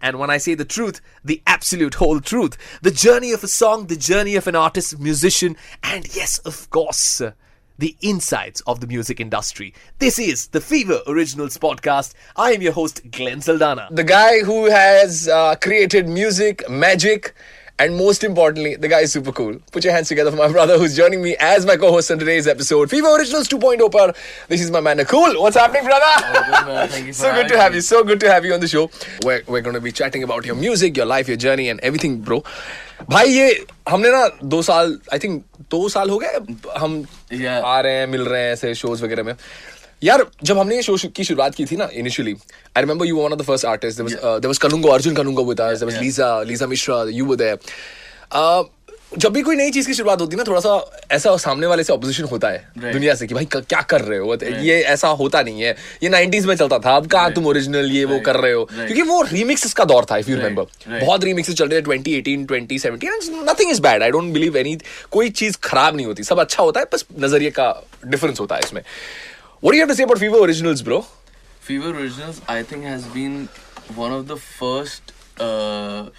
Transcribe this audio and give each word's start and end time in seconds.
and 0.00 0.18
when 0.18 0.30
I 0.30 0.36
say 0.38 0.54
the 0.54 0.64
truth, 0.64 1.00
the 1.24 1.42
absolute 1.46 1.94
whole 1.94 2.20
truth. 2.20 2.56
The 2.82 2.90
journey 2.90 3.32
of 3.32 3.42
a 3.42 3.48
song, 3.48 3.86
the 3.86 3.96
journey 3.96 4.36
of 4.36 4.46
an 4.46 4.54
artist, 4.54 4.98
musician, 4.98 5.56
and 5.82 6.14
yes, 6.14 6.38
of 6.40 6.68
course, 6.70 7.22
the 7.78 7.96
insides 8.00 8.60
of 8.62 8.80
the 8.80 8.86
music 8.86 9.20
industry. 9.20 9.74
This 9.98 10.18
is 10.18 10.48
the 10.48 10.60
Fever 10.60 11.00
Originals 11.06 11.58
podcast. 11.58 12.14
I 12.36 12.52
am 12.52 12.62
your 12.62 12.72
host, 12.72 13.10
Glenn 13.10 13.40
Saldana. 13.40 13.88
the 13.90 14.04
guy 14.04 14.40
who 14.40 14.66
has 14.70 15.28
uh, 15.28 15.56
created 15.56 16.08
music, 16.08 16.68
magic, 16.68 17.34
and 17.83 17.95
most 17.97 18.23
importantly, 18.23 18.75
the 18.75 18.87
guy 18.87 18.99
is 19.01 19.11
super 19.11 19.31
cool. 19.31 19.53
Put 19.71 19.83
your 19.83 19.93
hands 19.93 20.07
together 20.09 20.29
for 20.31 20.37
my 20.37 20.47
brother 20.55 20.77
who's 20.77 20.95
joining 20.95 21.21
me 21.23 21.35
as 21.39 21.65
my 21.65 21.75
co-host 21.77 22.11
on 22.11 22.19
today's 22.19 22.47
episode. 22.47 22.89
Fever 22.91 23.13
Originals 23.15 23.47
2.0 23.47 23.91
par. 23.91 24.13
This 24.49 24.61
is 24.61 24.69
my 24.75 24.81
man 24.81 24.97
Nakul. 24.99 25.39
What's 25.41 25.57
happening, 25.57 25.85
brother? 25.85 26.11
Thank 26.91 27.07
you 27.07 27.13
for 27.13 27.21
so 27.21 27.33
good 27.33 27.47
to 27.53 27.57
having 27.57 27.61
have 27.63 27.71
me. 27.71 27.75
you. 27.77 27.81
So 27.81 28.03
good 28.03 28.19
to 28.25 28.29
have 28.31 28.45
you 28.45 28.53
on 28.53 28.59
the 28.59 28.67
show. 28.67 28.89
We're, 29.23 29.41
we're 29.47 29.61
going 29.61 29.73
to 29.75 29.81
be 29.81 29.91
chatting 29.91 30.23
about 30.23 30.45
your 30.45 30.55
music, 30.55 30.95
your 30.97 31.07
life, 31.07 31.27
your 31.27 31.37
journey, 31.37 31.69
and 31.69 31.79
everything, 31.91 32.21
bro. 32.29 32.43
भाई 33.09 33.29
ये 33.33 33.45
हमने 33.89 34.09
ना 34.11 34.27
दो 34.53 34.61
साल 34.61 34.97
I 35.13 35.19
think 35.19 35.43
दो 35.71 35.87
साल 35.89 36.09
हो 36.09 36.17
गए 36.23 36.39
हम 36.77 37.03
Yeah. 37.33 37.61
आ 37.65 37.79
रहे 37.81 37.93
हैं 37.99 38.07
मिल 38.07 38.21
रहे 38.25 38.41
हैं 38.41 38.51
ऐसे 38.53 38.73
शोज 38.75 39.01
वगैरह 39.03 39.23
में 39.23 39.33
यार 40.02 40.24
जब 40.42 40.58
हमने 40.58 40.76
ये 40.76 40.82
शो 40.82 40.96
की 41.16 41.24
शुरुआत 41.24 41.54
की 41.54 41.64
थी 41.64 41.76
ना 41.76 41.88
initially 41.94 42.34
I 42.76 42.82
remember 42.82 43.06
you 43.06 43.16
one 43.16 43.32
of 43.32 43.40
the 43.40 43.42
first 43.42 43.64
artist 43.66 44.00
there 44.02 44.46
was 44.46 44.58
Kanungo 44.58 44.88
Arjun 44.88 45.14
Kanungo 45.14 45.44
with 45.44 45.60
us 45.60 45.78
there 45.80 45.92
was. 45.92 46.02
Lisa 46.02 46.42
Lisa 46.42 46.66
Mishra 46.66 47.04
you 47.10 47.26
were 47.26 47.36
there 47.36 48.74
जब 49.18 49.32
भी 49.32 49.42
कोई 49.42 49.56
नई 49.56 49.70
चीज़ 49.70 49.86
की 49.86 49.94
शुरुआत 49.94 50.20
होती 50.20 50.36
है 50.36 50.38
ना 50.38 50.44
थोड़ा 50.46 50.60
सा 50.60 51.00
ऐसा 51.12 51.36
सामने 51.36 51.66
वाले 51.66 51.82
से 51.84 51.92
ऑपोजिशन 51.92 52.24
होता 52.24 52.48
है 52.48 52.58
Right. 52.78 52.92
दुनिया 52.92 53.14
से 53.14 53.26
कि 53.26 53.34
भाई 53.34 53.44
क्या 53.52 53.80
कर 53.82 54.00
रहे 54.00 54.18
हो? 54.18 54.34
Right. 54.36 54.64
ये 54.64 54.80
ऐसा 54.94 55.08
होता 55.20 55.42
नहीं 55.42 55.62
है। 55.62 55.70
ये 56.02 56.10
90s 56.10 56.46
में 56.46 56.54
चलता 56.54 56.78
था 56.78 56.96
अब 56.96 57.06
कहाँ 57.06 57.32
तुम 57.32 57.46
ओरिजिनल 57.46 57.90
ये 57.92 58.04
वो 58.04 58.18
कर 58.20 58.36
रहे 58.36 58.52
हो? 58.52 58.64
Right. 58.64 58.86
क्योंकि 58.86 59.02
वो 59.02 59.20
रीमिक्स 59.22 59.72
का 59.72 59.84
दौर 59.84 60.06
था 60.10 60.16
इफ़ 60.16 60.30
यू 60.30 60.36
Right. 60.36 60.48
रिमेंबर 60.48 61.00
बहुत 61.04 61.24
रीमिक्सेस 61.24 61.56
चल 61.56 61.68
रहे 61.68 61.78
हैं 61.78 61.84
2018 61.86 62.46
2017 62.46 63.30
nothing 63.50 63.70
is 63.70 63.80
bad 63.82 64.02
I 64.02 64.10
don't 64.10 64.32
believe 64.32 64.56
any 64.56 64.76
कोई 65.10 65.30
चीज़ 65.30 65.56
खराब 65.64 65.96
नहीं 65.96 66.06
होती। 66.06 66.22
सब 66.22 66.40
अच्छा 66.40 66.62
होता 66.62 66.80
है 66.80 66.86
बस 66.92 67.04
नज़रिए 67.18 67.50
का 67.50 67.70
डिफरेंस 68.06 68.40
होता 68.40 68.54
है 68.54 68.60
इसमें। 68.64 68.82
What 69.59 69.71
do 69.71 69.77
you 69.77 69.81
have 69.83 69.89
to 69.89 69.95
say 69.95 70.03
about 70.03 70.17
Fever 70.17 70.37
Originals, 70.37 70.81
bro? 70.81 71.05
Fever 71.59 71.91
Originals, 71.91 72.41
I 72.47 72.63
think, 72.63 72.83
has 72.83 73.05
been 73.07 73.47
one 73.95 74.11
of 74.11 74.27
the 74.27 74.37
first, 74.37 75.13
uh, 75.39 76.09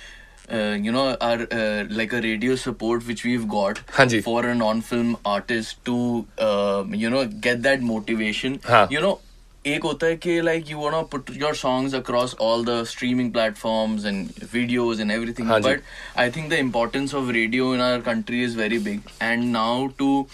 uh, 0.51 0.77
you 0.81 0.93
know, 0.93 1.17
our 1.21 1.47
uh, 1.51 1.85
like 1.91 2.13
a 2.13 2.21
radio 2.21 2.55
support 2.55 3.07
which 3.07 3.25
we've 3.25 3.49
got 3.49 3.81
हाँ 3.99 4.07
जी. 4.09 4.23
for 4.23 4.47
a 4.47 4.55
non-film 4.55 5.17
artist 5.25 5.85
to, 5.85 6.27
um, 6.39 6.95
you 6.95 7.11
know, 7.11 7.27
get 7.27 7.63
that 7.63 7.83
motivation. 7.83 8.59
हाँ. 8.61 8.91
You 8.91 9.01
know. 9.01 9.19
एक 9.67 9.83
होता 9.85 10.07
है 10.07 10.17
कि 10.17 10.41
like 10.43 10.69
you 10.69 10.77
wanna 10.77 11.05
put 11.11 11.29
your 11.41 11.55
songs 11.55 11.93
across 11.95 12.33
all 12.35 12.65
the 12.65 12.85
streaming 12.85 13.29
platforms 13.33 14.05
and 14.05 14.33
videos 14.55 15.03
and 15.05 15.13
everything 15.17 15.47
हाँ 15.47 15.61
जी. 15.61 15.69
but 15.69 15.83
I 16.17 16.31
think 16.31 16.49
the 16.51 16.59
importance 16.59 17.15
of 17.15 17.29
radio 17.29 17.73
in 17.73 17.81
our 17.81 18.01
country 18.01 18.43
is 18.43 18.57
very 18.63 18.79
big 18.79 19.13
and 19.21 19.53
now 19.53 19.93
to 19.99 20.27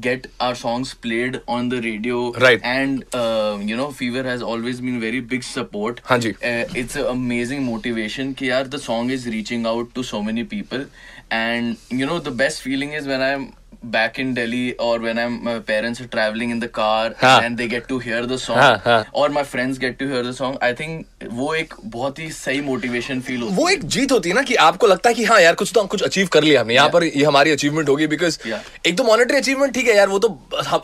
get 0.00 0.26
our 0.40 0.54
songs 0.54 0.94
played 0.94 1.40
on 1.48 1.68
the 1.68 1.80
radio. 1.80 2.32
Right. 2.32 2.60
And 2.62 3.04
uh, 3.14 3.58
you 3.60 3.76
know 3.76 3.90
fever 3.90 4.22
has 4.22 4.42
always 4.42 4.80
been 4.80 5.00
very 5.00 5.20
big 5.20 5.42
support. 5.42 6.00
Uh, 6.10 6.64
it's 6.82 6.96
an 6.96 7.06
amazing 7.06 7.64
motivation 7.64 8.34
ki 8.34 8.50
the 8.74 8.78
song 8.78 9.10
is 9.10 9.26
reaching 9.26 9.66
out 9.66 9.94
to 9.94 10.02
so 10.02 10.22
many 10.22 10.44
people. 10.44 10.86
And 11.30 11.76
you 11.90 12.06
know 12.06 12.18
the 12.18 12.30
best 12.30 12.62
feeling 12.62 12.92
is 12.92 13.06
when 13.06 13.20
i'm 13.20 13.52
back 13.82 14.18
in 14.18 14.34
delhi 14.34 14.74
or 14.76 14.98
when 14.98 15.18
i'm 15.18 15.34
my 15.44 15.52
parents 15.60 16.00
are 16.00 16.06
traveling 16.06 16.50
in 16.50 16.58
the 16.60 16.68
car 16.68 17.14
हाँ. 17.20 17.42
and 17.42 17.56
they 17.56 17.68
get 17.68 17.86
to 17.88 17.98
hear 17.98 18.26
the 18.26 18.38
song 18.38 18.56
हाँ, 18.56 18.82
हाँ. 18.84 19.04
or 19.12 19.28
my 19.28 19.44
friends 19.44 19.78
get 19.78 19.98
to 19.98 20.08
hear 20.08 20.22
the 20.22 20.32
song 20.32 20.56
i 20.62 20.72
think 20.80 21.04
वो 21.32 21.54
एक 21.54 21.74
बहुत 21.84 22.18
ही 22.18 22.30
सही 22.30 22.60
motivation 22.68 23.22
feel 23.28 23.42
होती 23.42 23.54
वो 23.54 23.68
एक 23.68 23.84
जीत 23.84 24.12
होती 24.12 24.28
है 24.28 24.34
ना 24.34 24.42
कि 24.42 24.54
आपको 24.54 24.86
लगता 24.86 25.08
है 25.08 25.14
कि 25.14 25.24
हाँ 25.24 25.40
यार 25.40 25.54
कुछ 25.54 25.72
तो 25.74 25.84
कुछ 25.84 26.02
अचीव 26.02 26.28
कर 26.32 26.42
लिया 26.42 26.60
हमने 26.60 26.74
यहाँ 26.74 26.88
पर 26.88 27.04
ये 27.04 27.24
हमारी 27.24 27.50
अचीवमेंट 27.50 27.88
होगी 27.88 28.06
बिकॉज़ 28.06 28.38
एक 28.86 28.96
तो 28.98 29.04
मॉनेटरी 29.04 29.36
अचीवमेंट 29.36 29.74
ठीक 29.74 29.88
है 29.88 29.96
यार 29.96 30.08
वो 30.08 30.18
तो 30.18 30.28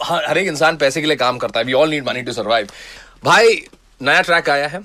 हर 0.04 0.38
एक 0.38 0.48
इंसान 0.48 0.76
पैसे 0.76 1.00
के 1.00 1.06
लिए 1.06 1.16
काम 1.16 1.38
करता 1.38 1.60
है 1.60 1.66
we 1.66 1.72
all 1.72 1.90
need 1.90 2.08
money 2.08 2.22
to 2.22 2.32
survive 2.32 2.68
भाई 3.24 3.62
नया 4.02 4.20
ट्रैक 4.20 4.50
आया 4.50 4.66
है 4.66 4.80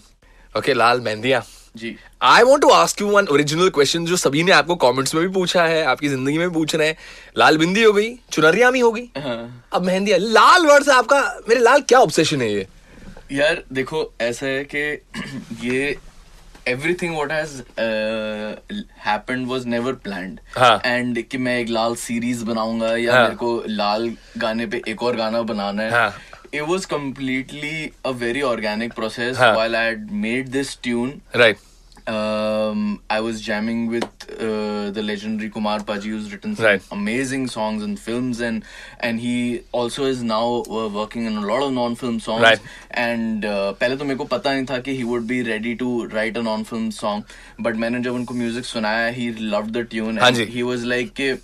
okay 0.58 0.74
Lal 0.74 1.02
Mehendiya. 1.02 1.44
Ji 1.75 1.96
I 2.22 2.44
want 2.44 2.62
to 2.62 2.69
ask 2.72 3.02
you 3.02 3.07
one 3.07 3.28
original 3.31 3.69
question 3.69 4.06
जो 4.06 4.18
सभी 4.18 4.44
ने 4.44 4.52
आपको 4.52 4.75
कमेंट्स 4.78 5.16
में 5.16 5.24
भी 5.24 5.34
पूछा 5.34 5.63
है 5.63 5.84
आपकी 5.85 6.07
ज़िंदगी 6.07 6.38
में 6.38 6.47
भी 6.50 6.53
पूछ 6.53 6.75
रहे 6.75 6.88
हैं 6.88 6.97
लाल 7.38 7.57
बिंदी 7.57 7.84
हो 7.84 7.94
गई 7.94 8.13
चुनरियामी 8.31 8.80
हो 8.80 8.91
गई 8.91 9.09
हाँ. 9.18 9.66
अब 9.74 9.85
मेहंदिया 9.85 10.18
लाल 10.19 10.66
वर्ड 10.66 10.84
से 10.84 10.91
आपका 10.91 11.22
मेरे 11.50 11.62
लाल 11.62 11.81
क्या 11.81 12.00
ऑब्सेशन 12.00 12.41
है 12.41 12.52
ये 12.52 12.68
यार 13.31 13.63
देखो 13.74 14.12
ऐसा 14.22 14.46
है 14.46 14.63
कि 14.75 14.81
ये 15.63 15.97
everything 16.68 17.13
what 17.13 17.31
has 17.31 17.63
uh, 17.78 18.56
happened 18.97 19.47
was 19.47 19.66
never 19.66 19.94
planned 19.97 20.41
हाँ. 20.56 20.81
कि 21.24 21.38
मैं 21.38 21.57
एक 21.59 21.69
लाल 21.69 21.96
सीरीज़ 21.96 22.44
बनाऊँगा 22.46 22.96
या 22.97 23.13
हाँ. 23.13 23.24
मेरे 23.24 23.36
को 23.36 23.63
लाल 23.68 24.12
गाने 24.38 24.66
पे 24.66 24.81
एक 24.88 25.03
और 25.03 25.16
गाना 25.16 25.41
बनाना 25.44 25.84
है 25.84 25.91
हाँ. 25.91 26.13
it 26.53 26.66
was 26.66 26.87
completely 26.87 27.93
a 28.05 28.12
very 28.12 28.43
organic 28.43 28.94
process 28.94 29.37
हाँ. 29.37 29.55
while 29.56 29.77
I 29.77 29.84
had 29.84 30.10
made 30.10 30.53
this 30.59 30.75
tune 30.77 31.21
right 31.37 31.56
um, 32.06 33.00
I 33.09 33.21
was 33.21 33.41
jamming 33.41 33.87
with 33.91 34.05
uh, 34.05 34.91
the 34.91 35.03
legendary 35.03 35.49
Kumar 35.49 35.81
Paji, 35.81 36.10
who's 36.15 36.31
written 36.32 36.55
some 36.55 36.66
Right. 36.66 36.82
amazing 36.93 37.47
songs 37.49 37.82
and 37.82 37.99
films, 37.99 38.41
and 38.41 38.62
and 39.00 39.21
he 39.21 39.62
also 39.72 40.05
is 40.05 40.22
now 40.22 40.62
uh, 40.65 40.88
working 40.88 41.27
on 41.27 41.38
a 41.43 41.47
lot 41.47 41.62
of 41.62 41.72
non-film 41.72 42.21
songs. 42.21 42.43
Right. 42.43 42.60
And 42.91 43.44
uh, 43.44 43.72
पहले 43.81 43.97
तो 43.97 44.05
मेरे 44.05 44.16
को 44.16 44.25
पता 44.28 44.53
नहीं 44.55 44.66
था 44.71 44.78
कि 44.88 44.97
he 44.99 45.05
would 45.05 45.27
be 45.27 45.43
ready 45.43 45.75
to 45.77 46.06
write 46.09 46.37
a 46.37 46.43
non-film 46.43 46.91
song, 46.91 47.25
but 47.59 47.75
मैंने 47.84 48.03
जब 48.05 48.15
उनको 48.15 48.34
music 48.44 48.65
सुनाया, 48.65 49.12
he 49.15 49.32
loved 49.56 49.72
the 49.72 49.84
tune, 49.84 50.19
हाँ 50.19 50.28
and 50.28 50.37
ji. 50.37 50.47
he 50.59 50.62
was 50.62 50.84
like 50.84 51.15
कि 51.15 51.38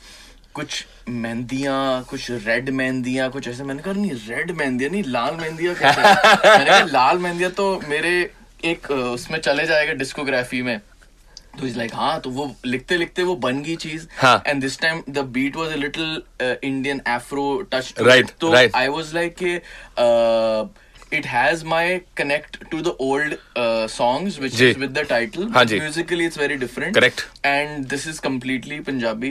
कुछ 0.56 0.86
मेहंदियाँ 1.10 2.04
कुछ 2.10 2.30
रेड 2.46 2.70
मेहंदियाँ 2.80 3.30
कुछ 3.32 3.48
ऐसे। 3.48 3.64
मैंने 3.64 3.84
कहा 3.84 3.94
नहीं 3.94 4.12
रेड 4.28 4.52
मेहंदियाँ 4.58 4.92
नहीं 4.92 5.04
लाल 5.08 5.36
मेहंदियाँ 5.42 5.74
मैंने 5.74 6.66
कहा 6.66 6.80
लाल 6.92 7.18
मेहंदियाँ 7.18 7.52
तो 7.52 7.66
मेरे 7.90 8.14
एक 8.66 8.92
उसमें 8.92 9.40
चले 9.40 9.66
जाएगा 9.68 9.94
डिस्कोग्राफी 10.04 10.62
में। 10.62 10.80
तो 11.60 11.68
इज़ 11.68 11.78
लाइक 11.78 11.94
हाँ 11.96 12.20
तो 12.22 12.30
वो 12.30 12.54
लिखते 12.66 12.98
लिखते 12.98 13.24
वो 13.24 13.36
बन 13.44 13.62
गई 13.64 13.76
चीज़. 13.84 14.08
And 14.24 14.62
this 14.62 14.80
time 14.80 15.04
the 15.10 15.26
beat 15.36 15.56
was 15.56 15.72
a 15.74 15.76
little 15.76 16.22
Indian 16.42 17.02
afro 17.10 17.46
touch 17.74 17.94
Right, 18.08 18.32
तो 18.40 18.56
I 18.56 18.88
was 18.88 19.14
like 19.16 19.44
it 21.16 21.28
has 21.32 21.62
my 21.72 22.02
connect 22.20 22.56
to 22.70 22.78
the 22.86 22.92
old 23.06 23.34
uh, 23.64 23.88
songs 23.96 24.38
which 24.44 24.56
ji. 24.62 24.70
is 24.72 24.80
with 24.84 24.96
the 24.96 25.04
title. 25.12 25.46
हाँ 25.54 25.64
जी. 25.66 25.80
musically 25.80 26.26
it's 26.30 26.40
very 26.42 26.58
different. 26.64 26.98
Correct. 26.98 27.22
and 27.50 27.94
this 27.94 28.08
is 28.12 28.20
completely 28.26 28.80
punjabi. 28.88 29.30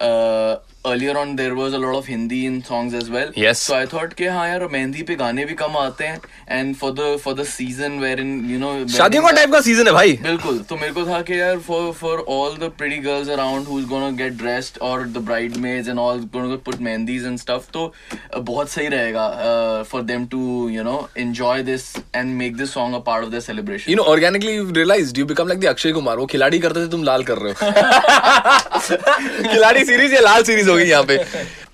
Uh, 0.00 0.56
earlier 0.88 1.14
on 1.18 1.30
there 1.38 1.54
was 1.58 1.72
a 1.74 1.78
lot 1.82 1.94
of 1.98 2.06
hindi 2.08 2.36
in 2.48 2.56
songs 2.66 2.92
as 2.98 3.08
well 3.12 3.30
Yes. 3.42 3.60
so 3.68 3.74
i 3.76 3.86
thought 3.92 4.12
कि 4.18 4.26
हाँ 4.34 4.46
यार 4.48 4.66
मेहंदी 4.72 5.02
पे 5.06 5.14
गाने 5.22 5.44
भी 5.44 5.54
कम 5.62 5.76
आते 5.76 6.04
हैं 6.06 6.20
and 6.56 6.76
for 6.82 6.90
the 6.98 7.06
for 7.24 7.32
the 7.40 7.46
season 7.52 7.96
wherein 8.02 8.28
you 8.50 8.58
know 8.64 8.70
शादियों 8.96 9.22
का 9.22 9.30
टाइप 9.38 9.52
का 9.52 9.60
सीज़न 9.68 9.86
है 9.86 9.92
भाई 9.92 10.12
बिल्कुल 10.26 10.58
तो 10.68 10.76
मेरे 10.82 10.92
को 10.98 11.04
था 11.06 11.20
कि 11.30 11.40
यार 11.40 11.58
for 11.68 11.80
for 12.02 12.12
all 12.36 12.54
the 12.62 12.68
pretty 12.82 13.00
girls 13.06 13.32
around 13.38 13.70
who's 13.72 13.88
gonna 13.94 14.12
get 14.20 14.36
dressed 14.44 14.78
or 14.90 14.94
the 15.16 15.24
bridesmaids 15.30 15.90
and 15.94 16.04
all 16.04 16.22
gonna 16.36 16.60
put 16.70 16.78
mehendis 16.88 17.26
and 17.32 17.42
stuff 17.44 17.66
तो 17.72 17.84
uh, 17.88 18.40
बहुत 18.52 18.70
सही 18.76 18.86
रहेगा 18.96 19.26
uh, 19.48 19.84
for 19.94 20.04
them 20.12 20.28
to 20.36 20.44
you 20.76 20.86
know 20.90 20.96
enjoy 21.26 21.56
this 21.72 21.88
and 22.20 22.38
make 22.44 22.56
this 22.62 22.76
song 22.78 22.96
a 23.00 23.02
part 23.10 23.28
of 23.28 23.34
their 23.36 23.44
celebration 23.50 23.90
you 23.90 23.96
know 23.96 24.02
organically 24.14 24.54
you 24.56 24.70
realize 24.80 25.12
you 25.18 25.26
become 25.34 25.48
like 25.48 25.60
the 25.60 25.66
Akshay 25.74 25.92
Kumar 25.98 26.16
वो 26.18 26.26
खिलाड़ी 26.36 26.58
करते 26.68 26.86
थे 26.86 26.90
तुम 26.96 27.04
लाल 27.10 27.22
कर 27.32 27.44
रहे 27.46 27.52
हो 27.62 28.75
खिलाड़ी 28.90 29.84
सीरीज़ 29.84 30.14
या 30.14 30.20
लाल 30.20 30.42
सीरीज़ 30.42 30.70
होगी 30.70 30.84
यहाँ 30.90 31.04
पे? 31.04 31.16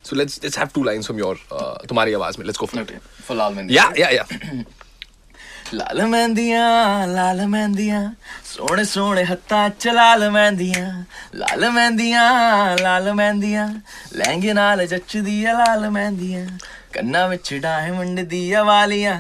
So 0.05 0.17
let's 0.17 0.41
let's 0.43 0.59
have 0.59 0.69
two 0.75 0.85
lines 0.85 1.07
from 1.07 1.19
your 1.19 1.37
तुम्हारी 1.89 2.15
आवाज़ 2.15 2.39
में. 2.39 2.47
Let's 2.47 2.59
go 2.61 2.67
for 2.67 2.87
for 3.29 3.37
Lal 3.37 3.55
Mehndi 3.55 3.77
या 3.77 3.91
या 3.99 4.09
या 4.11 4.25
लाल 5.75 6.01
मेहंदियाँ 6.07 7.07
लाल 7.09 7.41
मेहंदियाँ 7.49 8.03
सोने 8.45 8.85
सोने 8.85 9.23
हत्ता 9.25 9.69
च 9.69 9.87
लाल 9.89 10.29
मेहंदियाँ 10.31 10.89
लाल 11.35 11.69
मेहंदियाँ 11.73 12.77
लाल 12.81 13.13
मेहंदियाँ 13.13 13.69
लहंगे 14.17 14.53
नाल 14.53 14.87
जचदी 14.87 15.43
लाल 15.45 15.89
मेहंदियाँ 15.91 16.47
कन्ना 16.95 17.25
विच 17.27 17.53
डायमंड 17.63 18.19
दी 18.29 18.43
वालियाँ. 18.55 19.17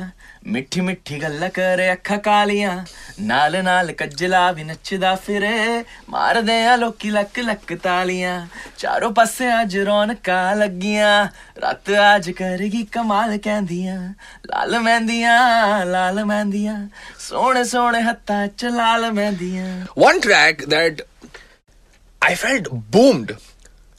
ਮਿੱਠੀ 0.47 0.81
ਮਿੱਠੀ 0.81 1.21
ਗੱਲ 1.21 1.47
ਕਰੇ 1.53 1.91
ਅੱਖਾਂ 1.93 2.17
ਕਾਲੀਆਂ 2.17 2.75
ਨਾਲ 3.21 3.63
ਨਾਲ 3.63 3.91
ਕੱਜਲਾ 3.91 4.51
ਵੀ 4.51 4.63
ਨੱਚਦਾ 4.63 5.13
ਫਿਰੇ 5.15 5.83
ਮਾਰਦੇ 6.09 6.63
ਆ 6.65 6.75
ਲੋਕੀ 6.75 7.09
ਲੱਕ 7.11 7.39
ਲੱਕ 7.39 7.73
ਤਾਲੀਆਂ 7.83 8.35
ਚਾਰੋਂ 8.77 9.11
ਪਾਸੇ 9.11 9.49
ਅੱਜ 9.61 9.77
ਰੌਣਕਾਂ 9.77 10.55
ਲੱਗੀਆਂ 10.55 11.27
ਰਾਤ 11.61 11.91
ਅੱਜ 12.15 12.29
ਕਰੇਗੀ 12.31 12.83
ਕਮਾਲ 12.91 13.37
ਕਹਿੰਦੀਆਂ 13.37 13.97
ਲਾਲ 14.47 14.79
ਮਹਿੰਦੀਆਂ 14.79 15.85
ਲਾਲ 15.85 16.23
ਮਹਿੰਦੀਆਂ 16.25 16.77
ਸੋਹਣੇ 17.27 17.63
ਸੋਹਣੇ 17.63 18.01
ਹੱਥਾਂ 18.01 18.47
ਚ 18.47 18.65
ਲਾਲ 18.65 19.11
ਮਹਿੰਦੀਆਂ 19.11 19.65
One 20.03 20.21
track 20.27 20.63
that 20.73 21.01
I 22.21 22.35
felt 22.35 22.69
boomed 22.95 23.33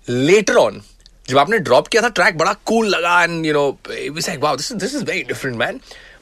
later 0.08 0.56
on. 0.60 0.80
जब 1.28 1.38
आपने 1.38 1.58
ड्रॉप 1.64 1.88
किया 1.92 2.02
था 2.02 2.08
ट्रैक 2.18 2.36
बड़ा 2.38 2.52
कूल 2.66 2.86
लगा 2.90 3.22
and 3.22 3.46
you 3.46 3.52
know 3.54 3.64
was 4.18 4.28
like 4.28 4.44
wow 4.44 4.52
this 4.56 4.68
is 4.70 5.02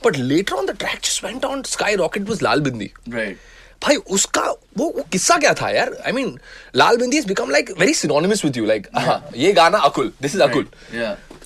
but 0.06 0.18
later 0.18 0.56
on 0.56 0.66
the 0.66 0.78
track 0.80 1.00
just 1.04 1.46
on 1.46 1.64
sky 1.68 1.96
rocket 1.96 2.30
was 2.30 2.44
Lal 2.44 2.62
Bindi 2.62 2.92
भाई 3.84 3.96
उसका 3.96 4.42
वो, 4.78 4.86
वो 4.86 5.04
किस्सा 5.12 5.38
क्या 5.38 5.54
था 5.62 5.70
यार? 5.70 5.96
I 6.06 6.12
mean 6.12 6.38
Lal 6.76 6.98
Bindi 6.98 7.18
is 7.18 7.28
become 7.28 7.50
like 7.52 7.72
very 7.80 7.94
synonymous 7.94 8.44
with 8.46 8.58
you 8.58 8.66
like 8.66 8.88
ये 9.36 9.54
गाना 9.54 9.78
अकुल. 9.88 10.12
दिस 10.22 10.36
इज़ 10.36 10.42
अकुल. 10.44 10.68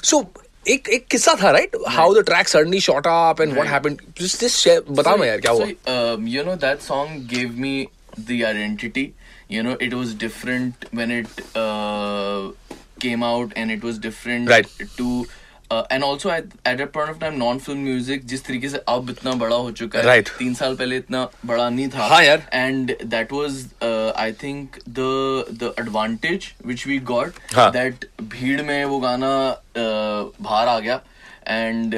सो 0.04 0.24
एक 0.66 0.90
एक 0.90 1.06
किस्सा 1.12 1.36
था 1.42 1.52
right 1.52 1.76
how 1.90 2.14
the 2.14 2.24
track 2.26 2.48
suddenly 2.48 2.80
shot 2.82 3.08
up 3.08 3.42
and 3.42 3.54
what 3.54 3.68
happened 3.68 4.02
just 4.22 4.40
this 4.40 4.68
बताओ 4.90 5.18
मैं 5.18 5.28
यार 5.28 5.42
क्या 5.42 5.52
हुआ? 5.52 5.66
You 6.30 6.44
know 6.44 6.56
that 6.66 6.82
song 6.82 7.28
give 7.34 7.52
me 7.58 7.88
the 8.20 8.42
identity 8.46 9.12
you 9.52 9.64
know 9.64 9.78
it 9.82 9.94
was 9.94 10.14
different 10.20 10.86
when 10.96 11.12
it 11.20 11.42
came 13.02 13.24
out 13.24 13.58
and 13.58 13.72
it 13.72 13.86
was 13.86 14.00
different 14.02 14.50
too 14.98 15.26
and 15.72 16.04
also 16.04 16.32
at 16.32 16.82
a 16.82 16.86
point 16.86 17.10
of 17.10 17.20
time 17.20 17.34
non 17.38 17.60
film 17.60 17.80
music 17.84 18.26
जिस 18.26 18.46
तरीके 18.46 18.70
से 18.70 18.78
अब 18.90 19.10
इतना 19.10 19.32
बड़ा 19.36 19.56
हो 19.56 19.72
चुका 19.72 20.00
है 20.00 20.06
right. 20.06 20.30
तीन 20.40 20.54
साल 20.54 20.76
पहले 20.76 20.98
इतना 20.98 21.28
बड़ा 21.46 21.70
नहीं 21.70 21.88
था। 21.90 22.08
Higher 22.08 22.44
and 22.54 22.96
that 23.06 23.32
was 23.34 23.66
I 23.84 24.34
think 24.44 24.78
the 24.90 25.58
the 25.62 25.74
advantage 25.80 26.52
which 26.66 26.88
we 26.88 26.98
got 27.12 27.40
that 27.58 28.06
भीड़ 28.24 28.62
में 28.62 28.84
वो 28.86 29.00
गाना 29.00 29.36
uh, 29.52 30.44
बाहर 30.44 30.68
आ 30.68 30.80
गया। 30.80 31.02
And 31.48 31.94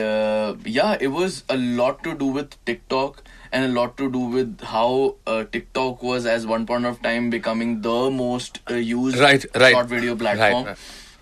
yeah 0.68 0.94
it 0.94 1.08
was 1.10 1.42
a 1.50 1.56
lot 1.56 2.04
to 2.04 2.12
do 2.20 2.32
with 2.34 2.58
TikTok 2.66 3.18
and 3.54 3.74
lot 3.74 3.98
to 3.98 4.08
do 4.12 4.26
with 4.32 4.56
how 4.66 5.10
TikTok 5.28 6.04
was 6.04 6.28
as 6.30 6.46
one 6.46 6.66
point 6.66 6.86
of 6.86 6.98
time 7.04 7.30
becoming 7.30 7.76
the 7.84 7.98
most 8.14 8.60
use 8.72 9.18
right 9.18 9.46
right 9.56 9.78
video 9.86 10.16
platform 10.16 10.74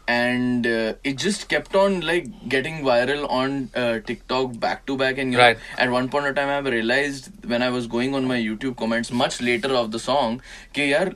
and 0.08 0.66
uh, 0.66 0.94
it 1.04 1.18
just 1.18 1.48
kept 1.48 1.76
on 1.76 2.00
like 2.00 2.26
getting 2.48 2.82
viral 2.82 3.28
on 3.30 3.70
uh, 3.74 3.98
TikTok 4.00 4.58
back 4.58 4.84
to 4.86 4.96
back 4.96 5.18
and 5.18 5.32
you 5.32 5.38
Right. 5.38 5.56
know, 5.56 5.82
at 5.84 5.90
one 5.90 6.08
point 6.08 6.26
of 6.26 6.34
time 6.34 6.48
I 6.48 6.68
realized 6.68 7.28
when 7.46 7.62
I 7.62 7.70
was 7.70 7.86
going 7.86 8.14
on 8.14 8.24
my 8.24 8.38
YouTube 8.38 8.76
comments 8.76 9.12
much 9.12 9.40
later 9.40 9.72
of 9.82 9.92
the 9.92 9.98
song 9.98 10.40
कि 10.74 10.92
यार 10.92 11.14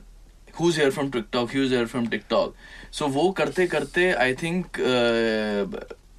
who's 0.53 0.77
here 0.77 0.91
from 0.91 1.11
TikTok 1.11 1.49
who's 1.51 1.71
here 1.71 1.87
from 1.87 2.07
TikTok 2.07 2.53
so 2.91 3.09
वो 3.17 3.35
करते 3.41 3.67
करते 3.75 4.07
I 4.17 4.33
think 4.33 4.79
uh, 4.79 5.65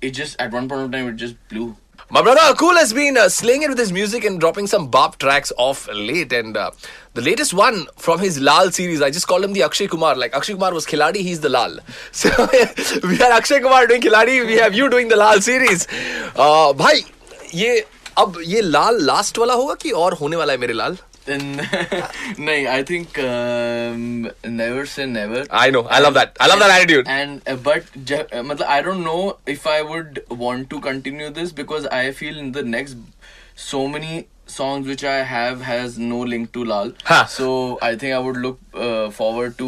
it 0.02 0.10
just 0.10 0.38
at 0.38 0.52
one 0.52 0.68
point 0.68 0.82
of 0.82 0.92
time 0.92 1.08
it 1.08 1.16
just 1.16 1.36
blew 1.48 1.74
My 2.08 2.22
brother 2.22 2.40
Akul 2.40 2.76
has 2.76 2.92
been 2.92 3.16
uh, 3.16 3.28
slaying 3.28 3.62
it 3.62 3.68
with 3.68 3.78
his 3.78 3.90
music 3.90 4.24
and 4.24 4.38
dropping 4.38 4.68
some 4.68 4.86
bop 4.88 5.18
tracks 5.18 5.52
off 5.58 5.88
late. 5.92 6.32
And 6.32 6.56
uh, 6.56 6.70
the 7.14 7.20
latest 7.20 7.52
one 7.52 7.86
from 7.96 8.20
his 8.20 8.38
Lal 8.40 8.70
series, 8.70 9.02
I 9.02 9.10
just 9.10 9.26
call 9.26 9.42
him 9.42 9.54
the 9.54 9.64
Akshay 9.64 9.88
Kumar. 9.88 10.14
Like 10.14 10.32
Akshay 10.32 10.52
Kumar 10.52 10.72
was 10.72 10.86
Khiladi, 10.86 11.16
he's 11.16 11.40
the 11.40 11.48
Lal. 11.48 11.80
So 12.12 12.30
we 13.02 13.20
are 13.20 13.32
Akshay 13.32 13.58
Kumar 13.58 13.88
doing 13.88 14.00
Khiladi, 14.00 14.46
we 14.46 14.54
have 14.54 14.72
you 14.72 14.88
doing 14.88 15.08
the 15.08 15.16
Lal 15.16 15.40
series. 15.40 15.88
Uh, 16.36 16.72
भाई 16.74 17.04
ये 17.54 17.84
अब 18.18 18.40
ये 18.46 18.60
लाल 18.60 19.02
last 19.06 19.38
वाला 19.38 19.54
होगा 19.54 19.74
कि 19.82 19.90
और 19.90 20.14
होने 20.20 20.36
वाला 20.36 20.52
है 20.52 20.58
मेरे 20.58 20.72
लाल 20.72 20.96
then 21.25 21.41
नहीं 22.47 22.67
I 22.75 22.83
think 22.91 23.19
um, 23.19 24.03
never 24.61 24.85
say 24.85 25.05
never 25.05 25.45
I 25.63 25.69
know, 25.75 25.83
I 25.97 25.99
love 25.99 26.15
that. 26.15 26.35
I 26.39 26.47
love 26.51 26.59
that 26.59 26.73
attitude. 26.77 27.07
and 27.07 27.41
uh, 27.47 27.55
but 27.55 27.85
uh, 28.11 28.65
I 28.77 28.81
don't 28.81 29.03
know 29.03 29.37
if 29.55 29.67
I 29.67 29.81
would 29.93 30.23
want 30.29 30.69
to 30.75 30.81
continue 30.89 31.29
this 31.39 31.51
because 31.61 31.87
I 32.01 32.11
feel 32.11 32.37
in 32.45 32.51
the 32.59 32.63
next 32.63 32.97
so 33.55 33.87
many 33.95 34.27
songs 34.53 34.87
which 34.93 35.03
I 35.03 35.17
have 35.31 35.61
has 35.61 35.97
no 35.97 36.19
link 36.19 36.51
to 36.53 36.63
Lal. 36.71 36.93
Huh. 37.05 37.25
So 37.25 37.79
I 37.81 37.95
think 37.95 38.13
I 38.13 38.19
would 38.19 38.37
look 38.45 38.59
uh, 38.73 38.90
forward 39.11 39.57
to 39.59 39.67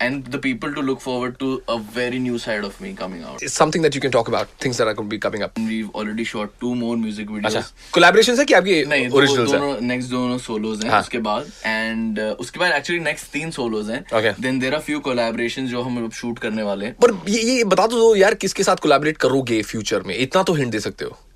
and 0.00 0.26
the 0.26 0.38
people 0.38 0.72
to 0.74 0.82
look 0.82 1.00
forward 1.00 1.38
to 1.40 1.48
a 1.68 1.76
very 1.96 2.18
new 2.18 2.38
side 2.38 2.64
of 2.68 2.80
me 2.80 2.92
coming 2.94 3.22
out. 3.24 3.42
It's 3.42 3.56
something 3.60 3.86
that 3.86 3.94
you 3.94 4.02
can 4.04 4.14
talk 4.16 4.28
about, 4.28 4.48
things 4.64 4.80
that 4.80 4.88
are 4.88 4.94
going 4.94 5.08
to 5.08 5.14
be 5.14 5.18
coming 5.18 5.44
up. 5.46 5.58
We've 5.68 5.90
already 6.02 6.24
shot 6.24 6.54
two 6.64 6.74
more 6.74 6.96
music 7.04 7.32
videos. 7.34 7.56
अच्छा 7.56 7.90
collaboration 7.94 8.38
है 8.38 8.44
कि 8.44 8.54
आपकी 8.54 8.84
नहीं 8.94 9.08
दो, 9.08 9.16
originals 9.16 9.52
है 9.52 9.58
दोनों 9.58 9.80
next 9.88 10.10
दोनों 10.10 10.38
swallows 10.46 10.84
हैं 10.84 10.90
हाँ. 10.90 11.00
उसके 11.00 11.18
बाद 11.28 11.50
एंड 11.66 12.20
उसके 12.46 12.60
बाद 12.60 12.72
एक्चुअली 12.72 13.00
नेक्स्ट 13.04 13.32
तीन 13.32 13.50
सोलोज 13.58 13.90
हैं 13.90 14.04
Okay. 14.20 14.38
Then 14.40 14.58
there 14.58 14.74
are 14.74 14.80
few 14.88 15.00
collaborations 15.10 15.70
जो 15.70 15.82
हम 15.82 16.08
शूट 16.22 16.38
करने 16.38 16.62
वाले 16.62 16.86
हैं 16.86 16.94
पर 17.04 17.18
ये 17.28 17.42
ये 17.42 17.64
बता 17.74 17.86
दो 17.94 18.14
यार 18.16 18.34
किसके 18.46 18.62
साथ 18.70 18.86
करोगे 19.20 19.62
फ्यूचर 19.62 20.02
में 20.06 20.16
इतना 20.16 20.42
तो 20.42 20.54
हिंट 20.54 20.72
दे 20.72 20.80
सकते 20.80 21.04
हो 21.04 21.10
Um, 21.12 21.33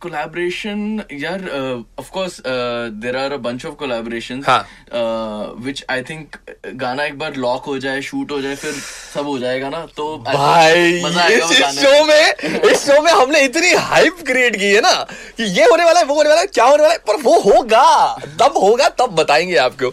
collaboration, 0.00 1.04
yeah. 1.10 1.36
Uh, 1.36 1.82
of 1.96 2.10
course, 2.10 2.40
uh, 2.44 2.90
there 2.92 3.16
are 3.16 3.32
a 3.32 3.38
bunch 3.38 3.64
of 3.64 3.76
collaborations. 3.76 4.44
हाँ. 4.44 4.64
Uh, 4.90 5.54
which 5.66 5.82
I 5.88 6.02
think 6.02 6.36
गाना 6.82 7.04
एक 7.04 7.18
बार 7.18 7.36
लॉक 7.36 7.64
हो 7.64 7.78
जाए 7.78 8.00
शूट 8.02 8.30
हो 8.30 8.40
जाए 8.42 8.54
फिर 8.56 8.72
सब 9.14 9.26
हो 9.26 9.38
जाएगा 9.38 9.68
ना 9.68 9.84
तो 9.96 10.06
भाई 10.18 10.92
इस, 10.92 11.50
इस 11.52 11.80
शो 11.80 12.04
में 12.04 12.70
इस 12.70 12.86
शो 12.86 13.00
में 13.02 13.12
हमने 13.12 13.40
इतनी 13.44 13.72
हाइप 13.88 14.22
क्रिएट 14.26 14.56
की 14.56 14.72
है 14.74 14.80
ना 14.80 14.94
कि 15.36 15.42
ये 15.42 15.64
होने 15.64 15.84
वाला 15.84 16.00
है 16.00 16.06
वो 16.06 16.14
होने 16.14 16.28
वाला 16.28 16.40
है 16.40 16.46
क्या 16.46 16.64
होने 16.64 16.82
वाला 16.82 16.94
है 16.94 16.98
पर 17.08 17.22
वो 17.22 17.38
होगा 17.40 18.14
तब 18.40 18.56
होगा 18.62 18.88
तब 18.88 19.14
बताएँगे 19.20 19.56
आपको 19.66 19.92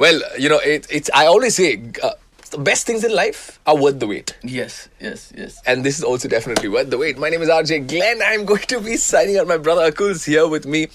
well 0.00 0.22
you 0.40 0.50
know 0.50 0.60
it's 0.60 1.10
I 1.14 1.26
always 1.26 1.52
say 1.52 1.72
the 2.50 2.58
best 2.58 2.86
things 2.86 3.04
in 3.04 3.14
life 3.14 3.60
are 3.66 3.76
worth 3.76 4.00
the 4.00 4.06
wait 4.06 4.36
Yes, 4.42 4.88
yes, 5.00 5.32
yes. 5.36 5.60
and 5.66 5.84
this 5.84 5.98
is 5.98 6.04
also 6.04 6.28
definitely 6.28 6.68
worth 6.68 6.90
the 6.90 6.98
wait. 6.98 7.18
My 7.18 7.28
name 7.28 7.42
is 7.42 7.48
RJ 7.48 7.88
Glenn. 7.88 8.20
I'm 8.24 8.44
going 8.44 8.62
to 8.62 8.80
be 8.80 8.96
signing 8.96 9.36
out. 9.38 9.46
My 9.46 9.56
brother 9.58 9.82
Akul's 9.82 10.24
here 10.24 10.48
with 10.48 10.66
me. 10.66 10.88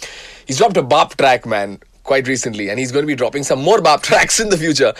He's 0.45 0.57
dropped 0.57 0.77
a 0.77 0.81
bop 0.83 1.15
track, 1.15 1.45
man, 1.45 1.79
quite 2.03 2.27
recently, 2.27 2.69
and 2.69 2.77
he's 2.79 2.91
going 2.91 3.03
to 3.03 3.07
be 3.07 3.15
dropping 3.15 3.43
some 3.43 3.61
more 3.61 3.81
bop 3.81 4.01
tracks 4.09 4.39
in 4.39 4.49
the 4.49 4.57
future. 4.57 4.93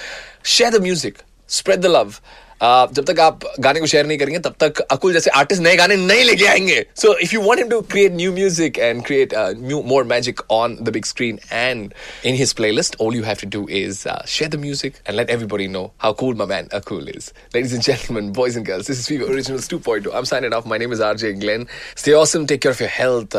Share 0.43 0.71
the 0.71 0.79
music, 0.79 1.23
spread 1.47 1.81
the 1.81 1.89
love. 1.89 2.21
जब 2.61 3.03
तक 3.07 3.19
आप 3.19 3.39
गाने 3.59 3.79
को 3.79 3.85
share 3.87 4.05
नहीं 4.07 4.17
करेंगे, 4.17 4.39
तब 4.39 4.55
तक 4.59 4.79
अकुल 4.81 5.13
जैसे 5.13 5.29
आर्टिस्ट 5.31 5.61
नए 5.63 5.75
गाने 5.75 5.95
नहीं 5.95 6.23
लेके 6.23 6.45
आएँगे। 6.47 6.85
So 6.95 7.13
if 7.17 7.33
you 7.33 7.41
want 7.41 7.59
him 7.59 7.69
to 7.69 7.79
create 7.91 8.13
new 8.13 8.31
music 8.33 8.79
and 8.79 9.03
create 9.05 9.33
new 9.37 9.81
more 9.87 10.03
magic 10.03 10.41
on 10.51 10.77
the 10.81 10.89
big 10.89 11.05
screen 11.05 11.39
and 11.51 11.93
in 12.25 12.41
his 12.41 12.53
play 12.53 12.71
list 12.71 12.95
all 13.01 13.15
you 13.15 13.23
have 13.23 13.37
to 13.41 13.49
do 13.49 13.67
is 13.79 14.03
share 14.27 14.51
the 14.51 14.59
music 14.61 14.95
and 15.07 15.15
let 15.17 15.29
everybody 15.29 15.67
know 15.67 15.83
how 15.99 16.13
cool 16.19 16.35
my 16.35 16.45
man 16.45 16.67
Akul 16.73 17.09
is 17.15 17.31
ladies 17.55 17.73
and 17.73 17.83
gentleman 17.83 18.31
boys 18.33 18.57
and 18.57 18.67
girls 18.67 18.87
this 18.87 18.99
is 18.99 19.11
Vivo 19.13 19.27
originals 19.27 19.69
2.0 19.73 20.11
I 20.11 20.17
am 20.17 20.25
signing 20.25 20.53
off 20.53 20.67
my 20.69 20.79
name 20.79 20.93
is 20.93 21.03
RJ 21.03 21.33
Glenn 21.45 21.67
stay 21.97 22.11
awesome 22.23 22.45
take 22.45 22.61
care 22.61 22.73
of 22.73 22.83
your 22.83 22.91
health 22.93 23.37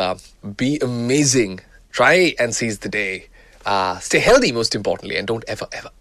be 0.61 0.76
amazing 0.85 1.58
try 1.94 2.35
and 2.40 2.52
seize 2.52 2.80
the 2.87 2.90
day 2.96 3.06
stay 4.04 4.18
healthy 4.26 4.52
most 4.52 4.76
importantly 4.76 5.16
and 5.16 5.26
don't 5.28 5.44
ever 5.50 5.76
ever 5.76 5.95